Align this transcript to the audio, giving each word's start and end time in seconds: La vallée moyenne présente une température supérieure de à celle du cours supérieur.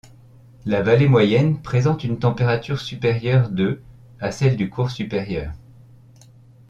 La 0.65 0.81
vallée 0.81 1.07
moyenne 1.07 1.61
présente 1.61 2.03
une 2.03 2.17
température 2.17 2.81
supérieure 2.81 3.51
de 3.51 3.83
à 4.19 4.31
celle 4.31 4.57
du 4.57 4.67
cours 4.67 4.89
supérieur. 4.89 5.53